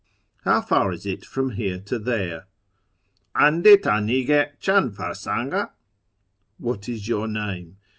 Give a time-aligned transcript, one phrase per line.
[0.45, 2.47] How far is it from here to there?—
[3.35, 5.71] And6 td nig6 chan farsang d?
[6.59, 7.77] What is your name